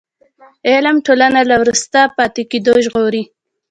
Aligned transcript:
علم 0.71 0.97
ټولنه 1.05 1.39
له 1.49 1.55
وروسته 1.61 1.99
پاتې 2.17 2.41
کېدو 2.51 2.73
ژغوري. 2.85 3.23